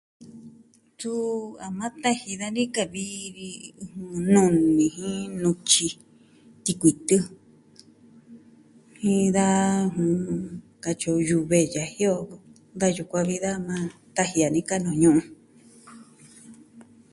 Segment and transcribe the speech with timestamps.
[0.99, 1.31] Tun
[1.65, 3.05] a maa taji dani ka vi...
[4.31, 5.87] nuni jin nutyi,
[6.63, 7.17] tikuitɨ
[8.99, 9.45] jin da
[10.83, 12.19] katyi o yuve yaji o.
[12.79, 13.85] Da yukuan vi da maa
[14.15, 15.23] taji dani ka nuu ñu'un.